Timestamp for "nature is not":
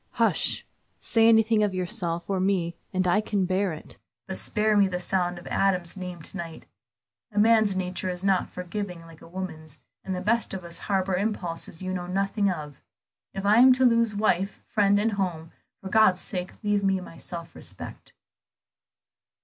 7.75-8.49